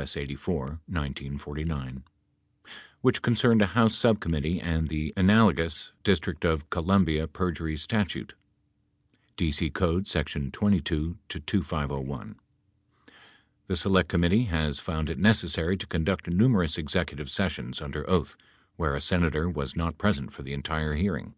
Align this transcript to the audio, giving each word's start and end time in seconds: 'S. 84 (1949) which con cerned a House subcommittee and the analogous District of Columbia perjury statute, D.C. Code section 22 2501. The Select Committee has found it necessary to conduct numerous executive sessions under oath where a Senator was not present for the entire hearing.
'S. 0.00 0.16
84 0.16 0.80
(1949) 0.86 2.02
which 3.02 3.20
con 3.20 3.34
cerned 3.34 3.60
a 3.60 3.66
House 3.76 3.94
subcommittee 3.94 4.58
and 4.58 4.88
the 4.88 5.12
analogous 5.18 5.92
District 6.02 6.46
of 6.46 6.70
Columbia 6.70 7.26
perjury 7.28 7.76
statute, 7.76 8.32
D.C. 9.36 9.68
Code 9.68 10.06
section 10.08 10.50
22 10.50 11.18
2501. 11.28 12.36
The 13.66 13.76
Select 13.76 14.08
Committee 14.08 14.44
has 14.44 14.78
found 14.78 15.10
it 15.10 15.18
necessary 15.18 15.76
to 15.76 15.86
conduct 15.86 16.26
numerous 16.26 16.78
executive 16.78 17.30
sessions 17.30 17.82
under 17.82 18.08
oath 18.08 18.34
where 18.76 18.94
a 18.94 19.00
Senator 19.02 19.50
was 19.50 19.76
not 19.76 19.98
present 19.98 20.32
for 20.32 20.42
the 20.42 20.54
entire 20.54 20.94
hearing. 20.94 21.34